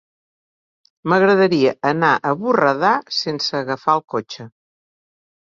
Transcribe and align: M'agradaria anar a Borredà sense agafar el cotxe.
M'agradaria 1.13 1.73
anar 1.91 2.09
a 2.29 2.31
Borredà 2.39 2.95
sense 3.19 3.57
agafar 3.63 3.97
el 4.01 4.05
cotxe. 4.15 4.49